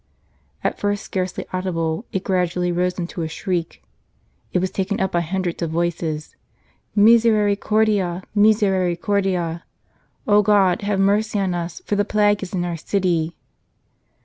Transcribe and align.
At 0.63 0.79
first 0.79 1.03
scarcely 1.03 1.45
audible, 1.53 2.05
it 2.11 2.23
gradu 2.23 2.57
ally 2.57 2.71
rose 2.71 2.97
into 2.97 3.21
a 3.21 3.27
shriek; 3.27 3.83
it 4.51 4.57
was 4.57 4.71
taken 4.71 4.99
up 4.99 5.11
by 5.11 5.21
hundreds 5.21 5.61
of 5.61 5.69
voices, 5.69 6.35
"Misericordia! 6.95 8.23
misericordia! 8.33 9.63
O 10.25 10.41
God, 10.41 10.81
have 10.81 10.99
mercy 10.99 11.39
on 11.39 11.53
us, 11.53 11.83
for 11.85 11.95
the 11.95 12.03
plague 12.03 12.41
is 12.41 12.53
in 12.55 12.65
our 12.65 12.77
city 12.77 13.35